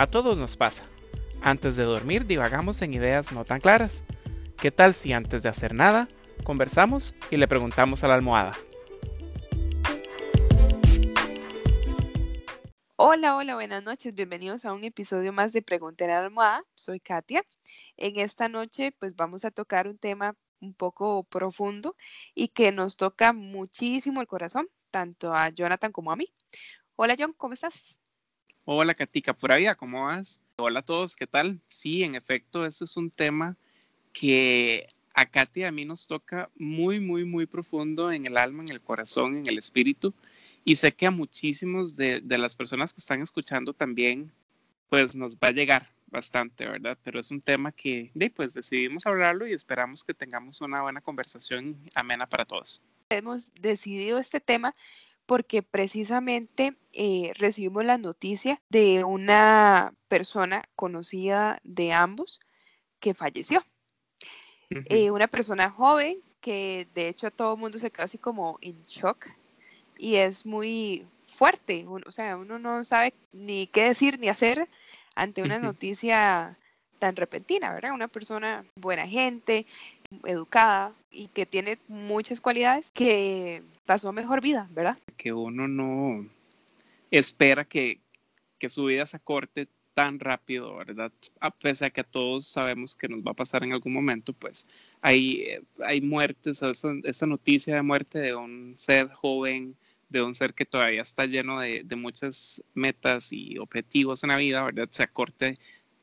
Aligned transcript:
A 0.00 0.06
todos 0.06 0.38
nos 0.38 0.56
pasa. 0.56 0.86
Antes 1.42 1.76
de 1.76 1.82
dormir 1.82 2.24
divagamos 2.24 2.80
en 2.80 2.94
ideas 2.94 3.32
no 3.32 3.44
tan 3.44 3.60
claras. 3.60 4.02
¿Qué 4.56 4.70
tal 4.70 4.94
si 4.94 5.12
antes 5.12 5.42
de 5.42 5.50
hacer 5.50 5.74
nada, 5.74 6.08
conversamos 6.42 7.14
y 7.30 7.36
le 7.36 7.46
preguntamos 7.46 8.02
a 8.02 8.08
la 8.08 8.14
almohada? 8.14 8.56
Hola, 12.96 13.36
hola, 13.36 13.56
buenas 13.56 13.82
noches. 13.82 14.14
Bienvenidos 14.14 14.64
a 14.64 14.72
un 14.72 14.84
episodio 14.84 15.34
más 15.34 15.52
de 15.52 15.60
Pregunta 15.60 16.06
a 16.06 16.08
la 16.08 16.24
almohada. 16.24 16.64
Soy 16.74 16.98
Katia. 16.98 17.44
En 17.98 18.18
esta 18.18 18.48
noche 18.48 18.94
pues 18.98 19.14
vamos 19.16 19.44
a 19.44 19.50
tocar 19.50 19.86
un 19.86 19.98
tema 19.98 20.34
un 20.60 20.72
poco 20.72 21.24
profundo 21.24 21.94
y 22.34 22.48
que 22.48 22.72
nos 22.72 22.96
toca 22.96 23.34
muchísimo 23.34 24.22
el 24.22 24.26
corazón, 24.26 24.66
tanto 24.90 25.34
a 25.34 25.50
Jonathan 25.50 25.92
como 25.92 26.10
a 26.10 26.16
mí. 26.16 26.32
Hola 26.96 27.16
John, 27.18 27.34
¿cómo 27.36 27.52
estás? 27.52 28.00
Hola 28.64 28.94
Katica, 28.94 29.32
por 29.32 29.52
ahí, 29.52 29.66
¿cómo 29.76 30.04
vas? 30.04 30.40
Hola 30.56 30.80
a 30.80 30.84
todos, 30.84 31.16
¿qué 31.16 31.26
tal? 31.26 31.60
Sí, 31.66 32.02
en 32.02 32.14
efecto, 32.14 32.66
este 32.66 32.84
es 32.84 32.96
un 32.96 33.10
tema 33.10 33.56
que 34.12 34.86
a 35.14 35.26
Katia 35.26 35.68
a 35.68 35.72
mí 35.72 35.84
nos 35.84 36.06
toca 36.06 36.50
muy, 36.56 37.00
muy, 37.00 37.24
muy 37.24 37.46
profundo 37.46 38.12
en 38.12 38.26
el 38.26 38.36
alma, 38.36 38.62
en 38.62 38.70
el 38.70 38.80
corazón, 38.80 39.38
en 39.38 39.46
el 39.46 39.58
espíritu. 39.58 40.14
Y 40.64 40.76
sé 40.76 40.92
que 40.92 41.06
a 41.06 41.10
muchísimos 41.10 41.96
de, 41.96 42.20
de 42.20 42.38
las 42.38 42.54
personas 42.54 42.92
que 42.92 43.00
están 43.00 43.22
escuchando 43.22 43.72
también, 43.72 44.30
pues 44.90 45.16
nos 45.16 45.36
va 45.36 45.48
a 45.48 45.52
llegar 45.52 45.90
bastante, 46.10 46.66
¿verdad? 46.66 46.98
Pero 47.02 47.20
es 47.20 47.30
un 47.30 47.40
tema 47.40 47.72
que, 47.72 48.10
pues 48.34 48.54
decidimos 48.54 49.06
hablarlo 49.06 49.46
y 49.46 49.52
esperamos 49.52 50.04
que 50.04 50.12
tengamos 50.12 50.60
una 50.60 50.82
buena 50.82 51.00
conversación 51.00 51.78
amena 51.94 52.26
para 52.26 52.44
todos. 52.44 52.82
Hemos 53.10 53.52
decidido 53.54 54.18
este 54.18 54.40
tema 54.40 54.74
porque 55.30 55.62
precisamente 55.62 56.74
eh, 56.92 57.30
recibimos 57.36 57.84
la 57.84 57.98
noticia 57.98 58.60
de 58.68 59.04
una 59.04 59.94
persona 60.08 60.68
conocida 60.74 61.60
de 61.62 61.92
ambos 61.92 62.40
que 62.98 63.14
falleció. 63.14 63.64
Eh, 64.86 65.12
una 65.12 65.28
persona 65.28 65.70
joven 65.70 66.18
que 66.40 66.88
de 66.96 67.06
hecho 67.06 67.28
a 67.28 67.30
todo 67.30 67.54
el 67.54 67.60
mundo 67.60 67.78
se 67.78 67.92
quedó 67.92 68.06
así 68.06 68.18
como 68.18 68.58
en 68.60 68.84
shock 68.86 69.24
y 69.96 70.16
es 70.16 70.44
muy 70.44 71.06
fuerte, 71.32 71.86
o 71.86 72.10
sea, 72.10 72.36
uno 72.36 72.58
no 72.58 72.82
sabe 72.82 73.14
ni 73.30 73.68
qué 73.68 73.84
decir 73.84 74.18
ni 74.18 74.28
hacer 74.28 74.68
ante 75.14 75.44
una 75.44 75.60
noticia 75.60 76.58
tan 76.98 77.14
repentina, 77.14 77.72
¿verdad? 77.72 77.92
Una 77.92 78.08
persona 78.08 78.64
buena 78.74 79.06
gente, 79.06 79.64
educada 80.24 80.92
y 81.10 81.28
que 81.28 81.46
tiene 81.46 81.78
muchas 81.88 82.40
cualidades 82.40 82.90
que 82.90 83.62
pasó 83.86 84.08
a 84.08 84.12
mejor 84.12 84.40
vida, 84.40 84.68
¿verdad? 84.70 84.98
Que 85.16 85.32
uno 85.32 85.68
no 85.68 86.26
espera 87.10 87.64
que, 87.64 88.00
que 88.58 88.68
su 88.68 88.84
vida 88.84 89.06
se 89.06 89.16
acorte 89.16 89.68
tan 89.94 90.20
rápido, 90.20 90.76
¿verdad? 90.76 91.12
A 91.40 91.50
pesar 91.50 91.88
de 91.88 91.92
que 91.92 92.04
todos 92.04 92.46
sabemos 92.46 92.94
que 92.94 93.08
nos 93.08 93.20
va 93.20 93.32
a 93.32 93.34
pasar 93.34 93.64
en 93.64 93.72
algún 93.72 93.92
momento, 93.92 94.32
pues 94.32 94.66
hay, 95.00 95.58
hay 95.84 96.00
muertes, 96.00 96.62
esta, 96.62 96.92
esta 97.04 97.26
noticia 97.26 97.74
de 97.74 97.82
muerte 97.82 98.18
de 98.20 98.34
un 98.34 98.74
ser 98.76 99.08
joven, 99.08 99.76
de 100.08 100.22
un 100.22 100.34
ser 100.34 100.54
que 100.54 100.64
todavía 100.64 101.02
está 101.02 101.26
lleno 101.26 101.60
de, 101.60 101.82
de, 101.84 101.96
muchas 101.96 102.62
metas 102.74 103.32
y 103.32 103.58
objetivos 103.58 104.22
en 104.24 104.30
la 104.30 104.36
vida, 104.36 104.64
¿verdad? 104.64 104.88
Se 104.90 105.02
acorte 105.02 105.58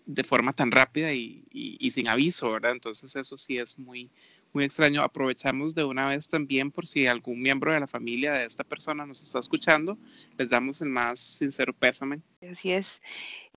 de 0.07 0.23
forma 0.23 0.53
tan 0.53 0.71
rápida 0.71 1.13
y, 1.13 1.45
y, 1.51 1.91
sin 1.91 2.07
aviso, 2.07 2.51
¿verdad? 2.51 2.71
Entonces 2.71 3.13
eso 3.15 3.37
sí 3.37 3.57
es 3.57 3.77
muy, 3.77 4.09
muy 4.53 4.63
extraño. 4.63 5.03
Aprovechamos 5.03 5.75
de 5.75 5.83
una 5.83 6.07
vez 6.07 6.29
también 6.29 6.71
por 6.71 6.87
si 6.87 7.05
algún 7.05 7.41
miembro 7.41 7.73
de 7.73 7.81
la 7.81 7.87
familia 7.87 8.31
de 8.31 8.45
esta 8.45 8.63
persona 8.63 9.05
nos 9.05 9.21
está 9.21 9.39
escuchando, 9.39 9.97
les 10.37 10.49
damos 10.49 10.81
el 10.81 10.89
más 10.89 11.19
sincero 11.19 11.73
pésame. 11.73 12.21
Así 12.49 12.71
es. 12.71 13.01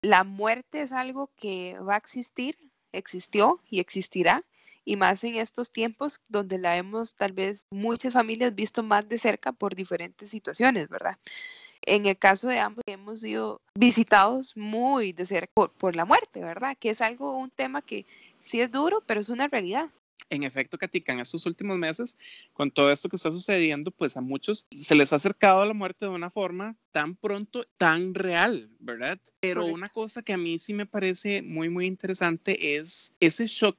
La 0.02 0.24
muerte 0.24 0.82
es 0.82 0.92
algo 0.92 1.30
que 1.36 1.78
va 1.78 1.94
a 1.94 1.98
existir, 1.98 2.58
existió 2.92 3.62
y 3.70 3.78
existirá 3.78 4.44
y 4.84 4.96
más 4.96 5.22
en 5.22 5.36
estos 5.36 5.70
tiempos 5.70 6.20
donde 6.28 6.58
la 6.58 6.76
hemos 6.76 7.14
tal 7.14 7.32
vez 7.32 7.64
muchas 7.70 8.12
familias 8.12 8.54
visto 8.54 8.82
más 8.82 9.08
de 9.08 9.18
cerca 9.18 9.52
por 9.52 9.76
diferentes 9.76 10.30
situaciones, 10.30 10.88
¿verdad? 10.88 11.16
En 11.86 12.06
el 12.06 12.18
caso 12.18 12.48
de 12.48 12.58
ambos 12.58 12.82
hemos 12.86 13.20
sido 13.20 13.60
visitados 13.74 14.56
muy 14.56 15.12
de 15.12 15.26
cerca 15.26 15.52
por, 15.52 15.96
la 15.96 16.04
muerte, 16.04 16.40
¿verdad? 16.40 16.76
Que 16.78 16.90
es 16.90 17.00
algo, 17.00 17.38
un 17.38 17.50
tema 17.50 17.82
que 17.82 18.06
sí 18.38 18.60
es 18.60 18.70
duro, 18.70 19.02
pero 19.06 19.20
es 19.20 19.28
una 19.28 19.48
realidad 19.48 19.90
en 20.30 20.44
efecto, 20.44 20.78
Katika, 20.78 21.12
en 21.12 21.20
estos 21.20 21.44
últimos 21.44 21.76
meses, 21.76 22.16
con 22.52 22.70
todo 22.70 22.90
esto 22.90 23.08
que 23.08 23.16
está 23.16 23.30
sucediendo, 23.30 23.90
pues 23.90 24.16
a 24.16 24.20
muchos 24.20 24.66
se 24.70 24.94
les 24.94 25.12
ha 25.12 25.16
acercado 25.16 25.60
a 25.60 25.66
la 25.66 25.74
muerte 25.74 26.06
de 26.06 26.12
una 26.12 26.30
forma 26.30 26.76
tan 26.92 27.16
pronto, 27.16 27.64
tan 27.76 28.14
real, 28.14 28.70
¿verdad? 28.78 29.18
Pero 29.40 29.66
una 29.66 29.88
cosa 29.88 30.22
que 30.22 30.32
a 30.32 30.38
mí 30.38 30.58
sí 30.58 30.72
me 30.72 30.86
parece 30.86 31.42
muy, 31.42 31.68
muy 31.68 31.86
interesante 31.86 32.76
es 32.76 33.12
ese 33.18 33.46
shock 33.46 33.76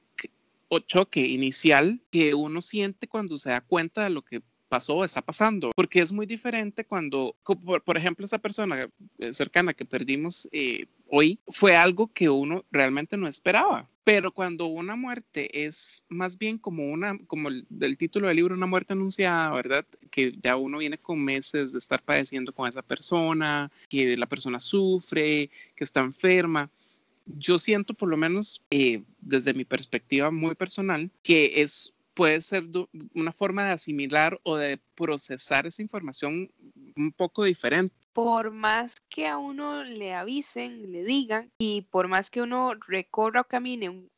o 0.68 0.78
choque 0.78 1.20
inicial 1.20 2.00
que 2.10 2.34
uno 2.34 2.62
siente 2.62 3.08
cuando 3.08 3.38
se 3.38 3.50
da 3.50 3.60
cuenta 3.62 4.04
de 4.04 4.10
lo 4.10 4.22
que 4.22 4.42
pasó 4.72 5.04
está 5.04 5.20
pasando, 5.20 5.70
porque 5.76 6.00
es 6.00 6.12
muy 6.12 6.24
diferente 6.24 6.86
cuando, 6.86 7.36
por, 7.84 7.96
ejemplo, 7.98 8.24
esa 8.24 8.38
persona 8.38 8.88
eh, 9.18 9.32
cercana 9.34 9.74
que 9.74 9.84
perdimos 9.84 10.48
eh, 10.50 10.86
hoy 11.08 11.38
fue 11.46 11.76
algo 11.76 12.10
que 12.10 12.30
uno 12.30 12.64
realmente 12.72 13.18
no 13.18 13.28
esperaba. 13.28 13.86
Pero 14.02 14.32
cuando 14.32 14.64
una 14.64 14.96
muerte 14.96 15.66
es 15.66 16.02
más 16.08 16.38
bien 16.38 16.56
como 16.56 16.86
una, 16.86 17.18
como 17.26 17.50
el, 17.50 17.66
el 17.82 17.98
título 17.98 18.28
del 18.28 18.36
libro, 18.36 18.54
una 18.54 18.64
muerte 18.64 18.94
anunciada, 18.94 19.50
¿verdad? 19.50 19.84
Que 20.10 20.32
ya 20.42 20.56
uno 20.56 20.78
viene 20.78 20.96
con 20.96 21.22
meses 21.22 21.72
de 21.72 21.78
estar 21.78 22.02
padeciendo 22.02 22.54
con 22.54 22.66
esa 22.66 22.80
persona, 22.80 23.70
que 23.90 24.16
la 24.16 24.26
persona 24.26 24.58
sufre, 24.58 25.50
que 25.76 25.84
está 25.84 26.00
enferma 26.00 26.70
yo 27.38 27.58
siento, 27.58 27.94
por 27.94 28.08
lo 28.08 28.16
menos 28.16 28.64
eh, 28.70 29.02
desde 29.20 29.54
mi 29.54 29.64
perspectiva 29.64 30.32
muy 30.32 30.56
personal, 30.56 31.08
que 31.22 31.62
es 31.62 31.92
puede 32.14 32.40
ser 32.40 32.64
una 33.14 33.32
forma 33.32 33.64
de 33.64 33.72
asimilar 33.72 34.38
o 34.42 34.56
de 34.56 34.80
procesar 34.94 35.66
esa 35.66 35.82
información 35.82 36.50
un 36.96 37.12
poco 37.12 37.44
diferente. 37.44 37.94
Por 38.12 38.50
más 38.50 39.00
que 39.08 39.26
a 39.26 39.38
uno 39.38 39.82
le 39.84 40.12
avisen, 40.12 40.92
le 40.92 41.02
digan, 41.04 41.50
y 41.58 41.82
por 41.82 42.08
más 42.08 42.30
que 42.30 42.42
uno 42.42 42.74
recorra 42.86 43.40
o 43.40 43.44
camine 43.44 44.08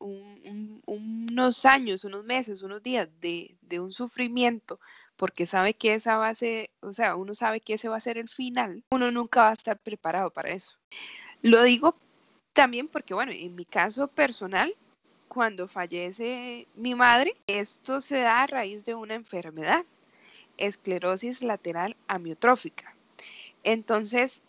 unos 0.87 1.65
años, 1.65 2.05
unos 2.05 2.25
meses, 2.25 2.63
unos 2.63 2.83
días 2.83 3.09
de, 3.21 3.57
de, 3.61 3.79
un 3.79 3.93
sufrimiento, 3.93 4.81
porque 5.17 5.47
sabe 5.47 5.75
que 5.75 5.95
esa 5.95 6.17
va 6.17 6.29
a 6.29 6.35
ser, 6.35 6.71
o 6.81 6.93
sea, 6.93 7.15
uno 7.15 7.35
sabe 7.35 7.61
que 7.61 7.75
ese 7.75 7.89
va 7.89 7.97
a 7.97 8.01
ser 8.01 8.19
el 8.19 8.29
final, 8.29 8.85
uno 8.91 9.13
nunca 9.13 9.43
va 9.43 9.51
a 9.51 9.55
estar 9.55 9.79
preparado 9.79 10.31
para 10.31 10.51
eso. 10.51 10.73
Lo 11.43 11.63
digo 11.63 11.97
también 12.53 12.89
porque, 12.89 13.15
bueno, 13.15 13.31
en 13.33 13.55
mi 13.55 13.65
caso 13.65 14.09
personal, 14.09 14.75
cuando 15.35 15.67
fallece 15.67 16.69
mi 16.77 16.95
madre, 16.95 17.35
esto 17.49 18.01
se 18.01 18.19
da 18.19 18.43
a 18.43 18.47
raíz 18.47 18.85
de 18.85 18.95
una 18.95 19.15
enfermedad, 19.15 19.85
esclerosis 20.59 21.43
lateral 21.43 21.97
amiotrófica. 22.07 22.95
Entonces, 23.65 24.43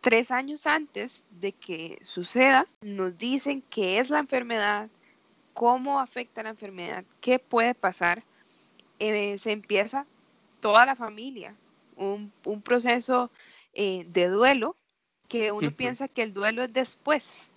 tres 0.00 0.30
años 0.30 0.68
antes 0.68 1.24
de 1.40 1.50
que 1.50 1.98
suceda, 2.02 2.68
nos 2.82 3.18
dicen 3.18 3.64
qué 3.68 3.98
es 3.98 4.10
la 4.10 4.20
enfermedad, 4.20 4.88
cómo 5.54 5.98
afecta 5.98 6.44
la 6.44 6.50
enfermedad, 6.50 7.04
qué 7.20 7.40
puede 7.40 7.74
pasar. 7.74 8.22
Eh, 9.00 9.38
se 9.38 9.50
empieza 9.50 10.06
toda 10.60 10.86
la 10.86 10.94
familia, 10.94 11.56
un, 11.96 12.32
un 12.44 12.62
proceso 12.62 13.32
eh, 13.74 14.06
de 14.08 14.28
duelo 14.28 14.76
que 15.26 15.50
uno 15.50 15.72
piensa 15.72 16.06
que 16.06 16.22
el 16.22 16.32
duelo 16.32 16.62
es 16.62 16.72
después, 16.72 17.50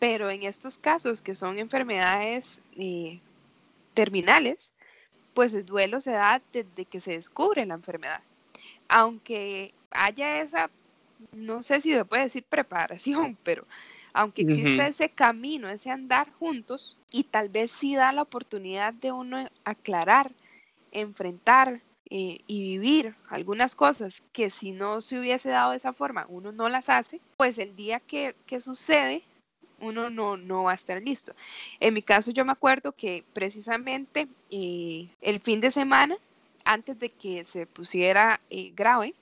pero 0.00 0.30
en 0.30 0.42
estos 0.42 0.78
casos 0.78 1.22
que 1.22 1.36
son 1.36 1.58
enfermedades 1.58 2.60
eh, 2.76 3.20
terminales, 3.94 4.72
pues 5.34 5.54
el 5.54 5.64
duelo 5.64 6.00
se 6.00 6.10
da 6.10 6.42
desde 6.52 6.86
que 6.86 7.00
se 7.00 7.12
descubre 7.12 7.64
la 7.66 7.74
enfermedad. 7.74 8.22
Aunque 8.88 9.74
haya 9.90 10.40
esa, 10.40 10.70
no 11.32 11.62
sé 11.62 11.80
si 11.82 11.92
se 11.92 12.04
puede 12.04 12.24
decir 12.24 12.42
preparación, 12.42 13.36
pero 13.44 13.66
aunque 14.12 14.42
exista 14.42 14.88
ese 14.88 15.10
camino, 15.10 15.68
ese 15.68 15.90
andar 15.90 16.32
juntos, 16.32 16.98
y 17.12 17.24
tal 17.24 17.48
vez 17.48 17.70
sí 17.70 17.94
da 17.94 18.10
la 18.10 18.22
oportunidad 18.22 18.92
de 18.94 19.12
uno 19.12 19.46
aclarar, 19.64 20.32
enfrentar, 20.90 21.82
eh, 22.12 22.40
y 22.48 22.60
vivir 22.62 23.14
algunas 23.28 23.76
cosas 23.76 24.24
que 24.32 24.50
si 24.50 24.72
no 24.72 25.00
se 25.00 25.16
hubiese 25.16 25.48
dado 25.50 25.70
de 25.70 25.76
esa 25.76 25.92
forma, 25.92 26.26
uno 26.28 26.50
no 26.50 26.68
las 26.68 26.88
hace, 26.88 27.20
pues 27.36 27.56
el 27.58 27.76
día 27.76 28.00
que, 28.00 28.34
que 28.46 28.60
sucede, 28.60 29.22
uno 29.80 30.10
no, 30.10 30.36
no, 30.36 30.64
va 30.64 30.72
a 30.72 30.74
estar 30.74 31.02
listo. 31.02 31.34
En 31.80 31.94
mi 31.94 32.02
caso 32.02 32.30
yo 32.30 32.44
me 32.44 32.52
acuerdo 32.52 32.92
que 32.92 33.24
precisamente 33.32 34.28
eh, 34.50 35.08
el 35.20 35.40
fin 35.40 35.60
de 35.60 35.70
semana, 35.70 36.16
antes 36.64 36.98
de 36.98 37.10
que 37.10 37.44
se 37.44 37.66
pusiera 37.66 38.40
eh, 38.50 38.72
grave, 38.74 39.14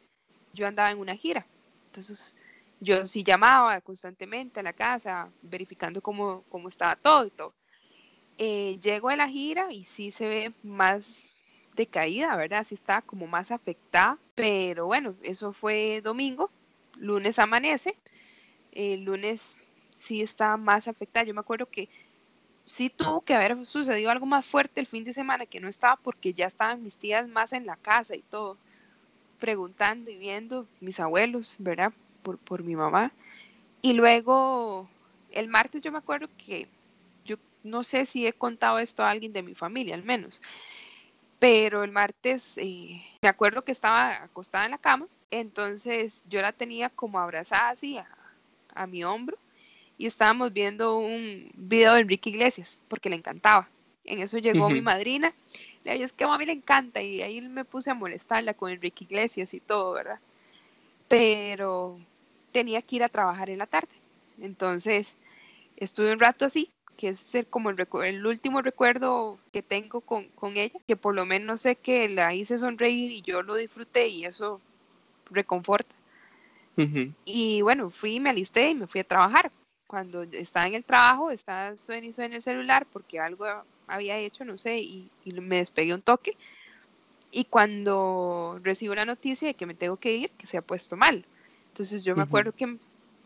yo 0.53 0.67
andaba 0.67 0.91
en 0.91 0.99
una 0.99 1.17
gira. 1.17 1.47
Entonces 1.87 2.37
yo 2.81 3.07
sí 3.07 3.23
llamaba 3.25 3.81
constantemente 3.81 4.61
a 4.61 4.63
la 4.63 4.73
casa, 4.73 5.31
verificando 5.43 6.01
cómo, 6.03 6.45
cómo 6.49 6.69
estaba 6.69 6.97
todo 6.97 7.27
y 7.27 7.31
todo. 7.31 7.55
llego 8.39 9.09
a 9.09 9.17
la 9.17 9.29
gira 9.29 9.73
y 9.73 9.85
sí 9.85 10.11
se 10.11 10.29
ve 10.29 10.53
más 10.63 11.35
de 11.75 11.87
caída, 11.87 12.37
¿verdad? 12.37 12.65
Sí 12.65 12.75
está 12.75 13.03
como 13.03 13.27
más 13.27 13.51
afectada, 13.51 14.19
pero 14.35 14.87
bueno, 14.87 15.15
eso 15.23 15.53
fue 15.53 16.01
domingo, 16.03 16.51
lunes 16.97 17.39
amanece, 17.39 17.95
lunes 18.75 19.57
sí 19.99 20.23
estaba 20.23 20.57
más 20.57 20.89
afectada. 20.89 21.27
Yo 21.27 21.35
me 21.35 21.41
acuerdo 21.41 21.67
que 21.67 21.89
sí 22.65 22.91
tuvo 22.91 23.21
que 23.23 23.35
haber 23.35 23.65
sucedido 23.67 24.11
algo 24.11 24.27
más 24.27 24.47
fuerte 24.47 24.81
el 24.81 24.87
fin 24.87 25.05
de 25.05 25.13
semana 25.13 25.47
que 25.47 25.61
no 25.61 25.69
estaba 25.69 25.97
porque 25.97 26.33
ya 26.33 26.47
estaban 26.47 26.83
mis 26.83 26.97
tías 26.97 27.29
más 27.29 27.53
en 27.53 27.67
la 27.67 27.77
casa 27.77 28.15
y 28.15 28.23
todo, 28.23 28.57
preguntando 29.41 30.11
y 30.11 30.17
viendo 30.19 30.67
mis 30.81 31.01
abuelos, 31.01 31.57
¿verdad? 31.59 31.93
Por, 32.23 32.39
por 32.39 32.63
mi 32.63 32.77
mamá. 32.77 33.13
Y 33.83 33.95
luego 33.95 34.89
el 35.31 35.49
martes 35.49 35.83
yo 35.83 35.93
me 35.93 35.99
acuerdo 35.99 36.29
que 36.37 36.69
yo 37.25 37.37
no 37.63 37.85
sé 37.85 38.07
si 38.07 38.27
he 38.27 38.33
contado 38.33 38.79
esto 38.79 39.03
a 39.05 39.11
alguien 39.11 39.33
de 39.33 39.43
mi 39.43 39.55
familia 39.55 39.95
al 39.95 40.03
menos, 40.03 40.43
pero 41.39 41.85
el 41.85 41.93
martes 41.93 42.55
eh, 42.59 43.03
me 43.23 43.29
acuerdo 43.29 43.63
que 43.65 43.73
estaba 43.73 44.25
acostada 44.25 44.65
en 44.65 44.73
la 44.73 44.79
cama, 44.79 45.07
entonces 45.31 46.25
yo 46.29 46.43
la 46.43 46.53
tenía 46.53 46.91
como 46.91 47.19
abrazada 47.19 47.71
así 47.71 47.97
a, 47.97 48.09
a 48.75 48.87
mi 48.87 49.05
hombro 49.05 49.39
y 49.99 50.07
estábamos 50.07 50.53
viendo 50.53 50.97
un 50.97 51.51
video 51.55 51.95
de 51.95 52.01
Enrique 52.01 52.31
Iglesias 52.31 52.79
porque 52.89 53.11
le 53.11 53.17
encantaba. 53.17 53.69
En 54.05 54.21
eso 54.21 54.39
llegó 54.39 54.71
mi 54.71 54.81
madrina, 54.81 55.35
le 55.85 55.93
dije, 55.93 56.05
es 56.05 56.13
que 56.13 56.25
a 56.25 56.29
mami 56.29 56.47
le 56.47 56.53
encanta 56.53 57.03
y 57.03 57.21
ahí 57.21 57.43
me 57.43 57.67
puse 57.67 57.91
a 57.91 57.95
molestarla 57.95 58.55
con 58.55 58.71
Enrique 58.71 59.05
Iglesias 59.05 59.53
y 59.53 59.61
todo, 59.61 59.93
¿verdad? 59.93 60.21
Pero 61.09 61.99
tenía 62.53 62.81
que 62.81 62.97
ir 62.97 63.03
a 63.03 63.11
trabajar 63.11 63.51
en 63.51 63.59
la 63.59 63.67
tarde. 63.67 63.89
Entonces 64.41 65.15
estuve 65.77 66.13
un 66.13 66.21
rato 66.21 66.47
así, 66.47 66.71
que 66.97 67.09
es 67.09 67.37
como 67.51 67.69
el, 67.69 67.87
el 68.05 68.27
último 68.27 68.63
recuerdo 68.63 69.39
que 69.53 69.63
tengo 69.63 70.01
con, 70.01 70.29
con, 70.29 70.57
ella, 70.57 70.79
que 70.87 70.97
por 70.97 71.15
lo 71.15 71.27
menos 71.27 71.61
sé 71.61 71.77
que 71.77 72.09
la 72.09 72.33
hice 72.33 72.57
sonreír 72.57 73.11
y 73.11 73.21
yo 73.21 73.43
lo 73.43 73.57
disfruté 73.57 74.09
y 74.09 74.25
eso 74.25 74.61
reconforta. 75.31 75.95
Y 77.25 77.61
bueno, 77.63 77.91
fui, 77.91 78.21
me 78.21 78.31
alisté 78.31 78.71
y 78.71 78.75
me 78.77 78.87
fui 78.87 79.01
a 79.01 79.05
trabajar 79.05 79.51
cuando 79.89 80.23
estaba 80.23 80.69
en 80.69 80.75
el 80.75 80.85
trabajo, 80.85 81.31
estaba 81.31 81.77
suena 81.77 82.07
y 82.07 82.13
suena 82.13 82.37
el 82.37 82.43
celular 82.43 82.87
porque 82.93 83.19
algo 83.19 83.47
había 83.89 84.19
hecho, 84.19 84.45
no 84.45 84.59
sé, 84.59 84.79
y, 84.79 85.11
me 85.25 85.57
despegué 85.57 85.95
un 85.95 86.03
toque. 86.03 86.37
Y 87.33 87.45
cuando 87.45 88.61
recibo 88.63 88.95
la 88.95 89.07
noticia 89.07 89.49
de 89.49 89.55
que 89.55 89.67
me 89.67 89.75
tengo 89.75 89.97
que 89.97 90.15
ir, 90.15 90.31
que 90.33 90.47
se 90.47 90.59
ha 90.59 90.63
puesto 90.63 90.97
mal. 90.97 91.25
Entonces 91.69 92.05
yo 92.05 92.15
me 92.15 92.23
acuerdo 92.23 92.53
que, 92.53 92.77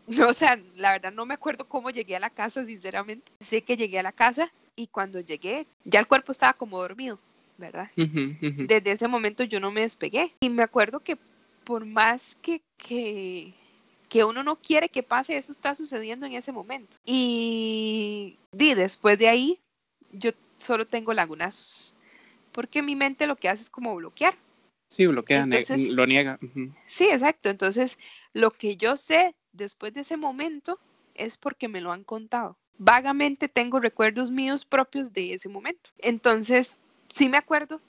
o 0.27 0.33
sea, 0.33 0.57
la 0.75 0.93
verdad 0.93 1.11
no 1.11 1.25
me 1.25 1.33
acuerdo 1.33 1.65
cómo 1.67 1.89
llegué 1.89 2.15
a 2.15 2.21
la 2.21 2.29
casa, 2.29 2.65
sinceramente. 2.65 3.29
Sé 3.41 3.61
que 3.61 3.77
llegué 3.77 3.99
a 3.99 4.03
la 4.03 4.13
casa 4.13 4.49
y 4.75 4.87
cuando 4.87 5.19
llegué, 5.19 5.67
ya 5.83 5.99
el 5.99 6.07
cuerpo 6.07 6.31
estaba 6.31 6.53
como 6.53 6.79
dormido, 6.79 7.19
¿verdad? 7.57 7.89
Desde 7.95 8.91
ese 8.91 9.07
momento 9.09 9.43
yo 9.43 9.59
no 9.59 9.69
me 9.69 9.81
despegué. 9.81 10.33
Y 10.39 10.49
me 10.49 10.63
acuerdo 10.63 11.01
que 11.01 11.17
por 11.65 11.85
más 11.85 12.37
que, 12.41 12.61
que 12.77 13.53
que 14.13 14.23
uno 14.23 14.43
no 14.43 14.57
quiere 14.57 14.89
que 14.89 15.01
pase, 15.01 15.35
eso 15.35 15.51
está 15.51 15.73
sucediendo 15.73 16.27
en 16.27 16.33
ese 16.33 16.51
momento. 16.51 16.97
Y, 17.03 18.37
después 18.51 19.17
de 19.17 19.27
ahí, 19.27 19.59
yo 20.11 20.29
solo 20.59 20.85
tengo 20.85 21.15
lagunazos, 21.15 21.95
porque 22.51 22.83
mi 22.83 22.95
mente 22.95 23.25
lo 23.25 23.35
que 23.35 23.49
hace 23.49 23.63
es 23.63 23.71
como 23.71 23.95
bloquear. 23.95 24.35
Sí, 24.87 25.07
bloquea, 25.07 25.47
lo 25.95 26.05
niega. 26.05 26.37
Sí, 26.87 27.05
exacto. 27.05 27.49
Entonces, 27.49 27.97
lo 28.33 28.51
que 28.51 28.77
yo 28.77 28.97
sé 28.97 29.33
después 29.51 29.95
de 29.95 30.01
ese 30.01 30.15
momento 30.15 30.77
es 31.15 31.35
porque 31.35 31.67
me 31.67 31.81
lo 31.81 31.91
han 31.91 32.03
contado. 32.03 32.55
Vagamente 32.77 33.47
tengo 33.47 33.79
recuerdos 33.79 34.29
míos 34.29 34.63
propios 34.63 35.11
de 35.11 35.33
ese 35.33 35.49
momento. 35.49 35.89
Entonces, 35.97 36.77
sí 37.09 37.29
me 37.29 37.37
acuerdo 37.37 37.81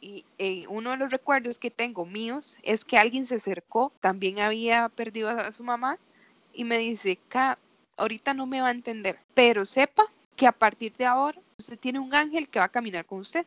y 0.00 0.24
eh, 0.38 0.64
uno 0.68 0.90
de 0.90 0.96
los 0.96 1.10
recuerdos 1.10 1.58
que 1.58 1.70
tengo 1.70 2.06
míos 2.06 2.56
es 2.62 2.84
que 2.84 2.98
alguien 2.98 3.26
se 3.26 3.36
acercó, 3.36 3.92
también 4.00 4.38
había 4.38 4.88
perdido 4.88 5.28
a, 5.28 5.50
su 5.52 5.64
mamá, 5.64 5.98
y 6.52 6.64
me 6.64 6.78
dice, 6.78 7.18
ahorita 7.96 8.34
no 8.34 8.46
me 8.46 8.60
va 8.60 8.68
a 8.68 8.72
entender, 8.72 9.18
pero 9.34 9.64
sepa 9.64 10.04
que 10.36 10.46
a 10.46 10.52
partir 10.52 10.94
de 10.96 11.04
ahora 11.04 11.40
usted 11.58 11.78
tiene 11.78 11.98
un 11.98 12.14
ángel 12.14 12.48
que 12.48 12.58
va 12.58 12.66
a 12.66 12.70
caminar 12.70 13.04
con 13.04 13.20
usted. 13.20 13.44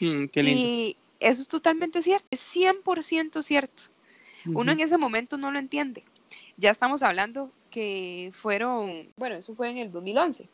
Mm, 0.00 0.26
y 0.34 0.96
eso 1.20 1.42
es 1.42 1.48
totalmente 1.48 2.02
cierto, 2.02 2.26
es 2.30 2.40
100% 2.40 3.42
cierto. 3.42 3.84
Uno 4.44 4.72
en 4.72 4.80
ese 4.80 4.98
momento 4.98 5.38
no 5.38 5.52
lo 5.52 5.58
entiende. 5.58 6.02
Ya 6.56 6.70
estamos 6.70 7.02
hablando 7.02 7.50
que 7.70 8.32
fueron, 8.34 9.08
bueno, 9.16 9.36
eso 9.36 9.54
fue 9.54 9.70
en 9.70 9.78
el 9.78 9.92
2011, 9.92 10.48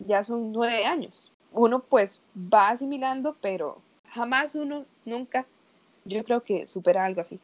ya 0.00 0.24
son 0.24 0.52
nueve 0.52 0.84
años. 0.84 1.30
Uno 1.52 1.80
pues 1.80 2.22
va 2.36 2.70
asimilando, 2.70 3.36
pero 3.40 3.80
jamás 4.10 4.54
uno, 4.54 4.86
nunca, 5.04 5.46
yo 6.04 6.24
creo 6.24 6.42
que 6.42 6.66
supera 6.66 7.04
algo 7.04 7.20
así. 7.20 7.38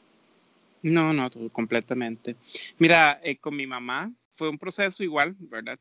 No, 0.83 1.13
no, 1.13 1.31
completamente. 1.51 2.37
Mira, 2.79 3.21
eh, 3.23 3.37
con 3.39 3.57
mi 3.57 3.67
mamá 3.67 4.13
fue 4.31 4.49
un 4.49 4.59
proceso 4.59 5.03
igual, 5.03 5.35
¿verdad? 5.39 5.79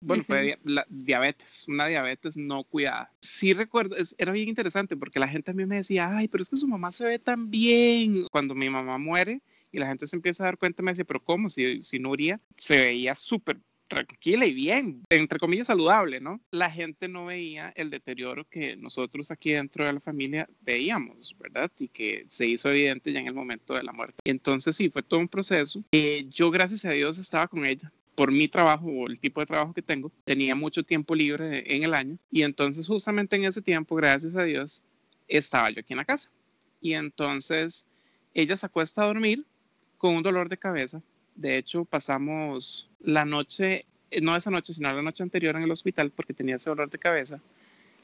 Bueno, 0.00 0.24
fue 0.24 0.58
la 0.64 0.84
diabetes, 0.88 1.64
una 1.68 1.86
diabetes 1.86 2.36
no 2.36 2.64
cuidada. 2.64 3.12
Sí 3.20 3.54
recuerdo, 3.54 3.94
era 4.18 4.32
bien 4.32 4.48
interesante 4.48 4.96
porque 4.96 5.20
la 5.20 5.28
gente 5.28 5.52
a 5.52 5.54
mí 5.54 5.64
me 5.64 5.76
decía, 5.76 6.10
ay, 6.14 6.26
pero 6.26 6.42
es 6.42 6.50
que 6.50 6.56
su 6.56 6.66
mamá 6.66 6.90
se 6.90 7.06
ve 7.06 7.18
tan 7.20 7.50
bien. 7.50 8.26
Cuando 8.32 8.54
mi 8.56 8.68
mamá 8.68 8.98
muere 8.98 9.40
y 9.70 9.78
la 9.78 9.86
gente 9.86 10.08
se 10.08 10.16
empieza 10.16 10.42
a 10.42 10.46
dar 10.46 10.58
cuenta, 10.58 10.82
me 10.82 10.90
decía, 10.90 11.04
pero 11.04 11.22
¿cómo? 11.22 11.48
Si, 11.48 11.80
si 11.82 12.00
Nuria 12.00 12.40
se 12.56 12.76
veía 12.76 13.14
súper 13.14 13.60
tranquila 13.92 14.46
y 14.46 14.54
bien, 14.54 15.02
entre 15.10 15.38
comillas 15.38 15.66
saludable, 15.66 16.20
¿no? 16.20 16.40
La 16.50 16.70
gente 16.70 17.08
no 17.08 17.26
veía 17.26 17.72
el 17.76 17.90
deterioro 17.90 18.48
que 18.48 18.76
nosotros 18.76 19.30
aquí 19.30 19.52
dentro 19.52 19.84
de 19.84 19.92
la 19.92 20.00
familia 20.00 20.48
veíamos, 20.62 21.36
¿verdad? 21.38 21.70
Y 21.78 21.88
que 21.88 22.24
se 22.28 22.46
hizo 22.46 22.70
evidente 22.70 23.12
ya 23.12 23.20
en 23.20 23.26
el 23.26 23.34
momento 23.34 23.74
de 23.74 23.82
la 23.82 23.92
muerte. 23.92 24.16
Entonces 24.24 24.76
sí, 24.76 24.88
fue 24.88 25.02
todo 25.02 25.20
un 25.20 25.28
proceso. 25.28 25.84
Eh, 25.92 26.26
yo 26.30 26.50
gracias 26.50 26.84
a 26.84 26.90
Dios 26.90 27.18
estaba 27.18 27.48
con 27.48 27.66
ella 27.66 27.92
por 28.14 28.30
mi 28.30 28.48
trabajo 28.48 28.86
o 28.86 29.06
el 29.06 29.20
tipo 29.20 29.40
de 29.40 29.46
trabajo 29.46 29.72
que 29.72 29.82
tengo, 29.82 30.12
tenía 30.24 30.54
mucho 30.54 30.82
tiempo 30.82 31.14
libre 31.14 31.64
en 31.74 31.82
el 31.82 31.94
año 31.94 32.18
y 32.30 32.42
entonces 32.42 32.86
justamente 32.86 33.36
en 33.36 33.44
ese 33.44 33.62
tiempo, 33.62 33.96
gracias 33.96 34.36
a 34.36 34.42
Dios, 34.42 34.84
estaba 35.28 35.70
yo 35.70 35.80
aquí 35.80 35.92
en 35.92 35.98
la 35.98 36.04
casa. 36.04 36.30
Y 36.80 36.94
entonces 36.94 37.86
ella 38.34 38.56
se 38.56 38.66
acuesta 38.66 39.02
a 39.02 39.06
dormir 39.06 39.44
con 39.98 40.16
un 40.16 40.22
dolor 40.22 40.48
de 40.48 40.58
cabeza 40.58 41.02
de 41.42 41.58
hecho, 41.58 41.84
pasamos 41.84 42.88
la 43.00 43.24
noche, 43.24 43.84
eh, 44.10 44.20
no 44.20 44.36
esa 44.36 44.50
noche, 44.50 44.72
sino 44.72 44.92
la 44.92 45.02
noche 45.02 45.22
anterior 45.22 45.56
en 45.56 45.64
el 45.64 45.70
hospital 45.70 46.12
porque 46.12 46.32
tenía 46.32 46.56
ese 46.56 46.70
dolor 46.70 46.88
de 46.88 46.98
cabeza. 46.98 47.42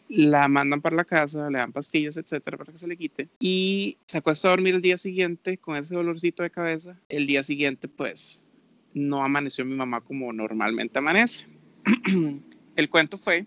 La 0.08 0.48
mandan 0.48 0.80
para 0.80 0.96
la 0.96 1.04
casa, 1.04 1.48
le 1.48 1.58
dan 1.58 1.72
pastillas, 1.72 2.16
etcétera, 2.16 2.56
para 2.56 2.72
que 2.72 2.78
se 2.78 2.88
le 2.88 2.96
quite. 2.96 3.28
Y 3.38 3.98
se 4.06 4.18
acuesta 4.18 4.48
a 4.48 4.50
dormir 4.50 4.74
el 4.74 4.82
día 4.82 4.96
siguiente 4.96 5.58
con 5.58 5.76
ese 5.76 5.94
dolorcito 5.94 6.42
de 6.42 6.50
cabeza. 6.50 6.98
El 7.08 7.26
día 7.26 7.42
siguiente, 7.42 7.86
pues, 7.86 8.44
no 8.92 9.22
amaneció 9.22 9.64
mi 9.64 9.76
mamá 9.76 10.00
como 10.00 10.32
normalmente 10.32 10.98
amanece. 10.98 11.46
el 12.76 12.90
cuento 12.90 13.18
fue 13.18 13.46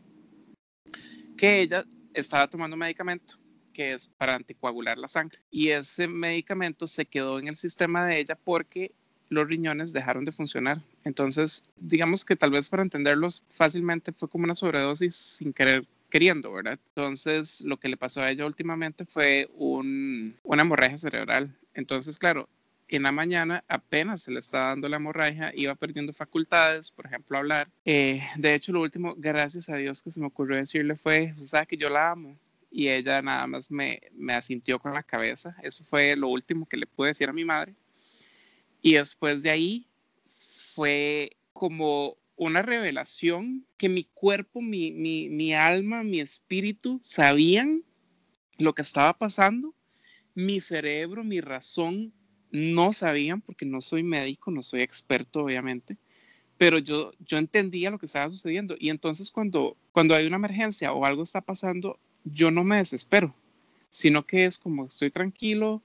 que 1.36 1.62
ella 1.62 1.84
estaba 2.14 2.48
tomando 2.48 2.78
medicamento 2.78 3.42
que 3.72 3.94
es 3.94 4.08
para 4.08 4.36
anticoagular 4.36 4.98
la 4.98 5.08
sangre. 5.08 5.40
Y 5.50 5.70
ese 5.70 6.08
medicamento 6.08 6.88
se 6.88 7.06
quedó 7.06 7.40
en 7.40 7.48
el 7.48 7.56
sistema 7.56 8.06
de 8.06 8.20
ella 8.20 8.36
porque 8.36 8.94
los 9.32 9.48
riñones 9.48 9.94
dejaron 9.94 10.26
de 10.26 10.34
funcionar. 10.34 10.82
Entonces, 11.06 11.64
digamos 11.78 12.26
que 12.26 12.36
tal 12.36 12.52
vez 12.52 12.68
para 12.68 12.84
entenderlos 12.84 13.44
fácilmente 13.50 14.12
fue 14.12 14.28
como 14.28 14.44
una 14.44 14.56
sobredosis 14.56 15.16
sin 15.16 15.54
querer 15.54 15.86
queriendo, 16.10 16.52
¿verdad? 16.52 16.78
Entonces, 16.90 17.62
lo 17.62 17.78
que 17.78 17.88
le 17.88 17.96
pasó 17.96 18.22
a 18.22 18.30
ella 18.30 18.46
últimamente 18.46 19.06
fue 19.06 19.50
un, 19.56 20.36
una 20.44 20.64
hemorragia 20.64 20.98
cerebral. 20.98 21.56
Entonces, 21.74 22.20
claro, 22.20 22.50
en 22.90 23.04
la 23.04 23.14
mañana 23.14 23.64
apenas 23.70 24.24
se 24.24 24.32
le 24.32 24.40
estaba 24.40 24.68
dando 24.68 24.90
la 24.90 24.98
hemorragia, 24.98 25.54
iba 25.56 25.76
perdiendo 25.76 26.12
facultades, 26.12 26.92
por 26.92 27.06
ejemplo, 27.06 27.38
hablar. 27.38 27.70
Eh, 27.86 28.22
de 28.36 28.54
hecho, 28.54 28.74
lo 28.74 28.82
último, 28.82 29.16
gracias 29.18 29.70
a 29.70 29.78
Dios 29.78 30.04
que 30.04 30.12
se 30.12 30.20
me 30.20 30.28
ocurrió 30.28 30.58
decirle 30.58 30.98
fue, 30.98 31.34
o 31.42 31.46
sea, 31.46 31.66
que 31.66 31.78
yo 31.78 31.90
la 31.90 32.12
amo. 32.12 32.38
Y 32.70 32.90
ella 32.90 33.22
nada 33.22 33.48
más 33.48 33.72
me 33.72 34.00
asintió 34.34 34.80
con 34.80 34.94
la 34.94 35.04
cabeza. 35.04 35.56
Eso 35.64 35.86
fue 35.86 36.18
lo 36.18 36.28
último 36.28 36.66
que 36.66 36.78
le 36.78 36.88
pude 36.88 37.10
decir 37.10 37.30
a 37.30 37.34
mi 37.34 37.46
madre. 37.46 37.76
Y 38.82 38.94
después 38.94 39.44
de 39.44 39.52
ahí 39.52 39.88
fue 40.26 41.32
como 41.54 42.18
una 42.36 42.64
revelación 42.64 43.66
que 43.78 43.88
mi 43.88 44.06
cuerpo, 44.06 44.62
mi, 44.62 44.92
mi, 44.92 45.30
mi, 45.30 45.54
alma, 45.54 46.04
mi 46.04 46.20
espíritu 46.20 47.00
sabían 47.04 47.84
lo 48.58 48.74
que 48.74 48.82
estaba 48.82 49.18
pasando. 49.18 49.76
Mi 50.34 50.60
cerebro, 50.60 51.24
mi 51.24 51.42
razón 51.42 52.14
no 52.52 52.94
sabían 52.94 53.42
porque 53.42 53.66
no 53.66 53.80
soy 53.82 54.04
médico, 54.04 54.50
no 54.50 54.64
soy 54.64 54.82
experto 54.82 55.44
obviamente, 55.44 55.98
pero 56.58 56.80
yo, 56.80 57.12
yo 57.20 57.38
entendía 57.38 57.92
lo 57.92 58.00
que 58.00 58.08
estaba 58.08 58.30
sucediendo. 58.30 58.76
Y 58.80 58.90
entonces 58.90 59.32
cuando, 59.32 59.78
cuando 59.92 60.16
hay 60.16 60.26
una 60.26 60.38
emergencia 60.38 60.94
o 60.94 61.06
algo 61.06 61.24
está 61.24 61.42
pasando, 61.42 62.00
yo 62.24 62.52
no 62.52 62.64
me 62.64 62.78
desespero, 62.78 63.36
sino 63.90 64.26
que 64.26 64.46
es 64.46 64.58
como 64.58 64.86
estoy 64.86 65.12
tranquilo, 65.12 65.82